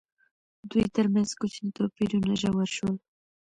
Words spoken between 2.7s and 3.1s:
شول.